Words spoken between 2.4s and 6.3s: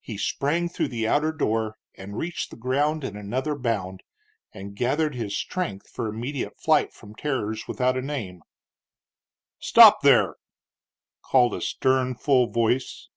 the ground in another bound, and gathered his strength for